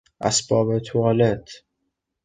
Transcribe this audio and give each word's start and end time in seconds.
اسباب 0.21 0.79
توالت 0.79 1.49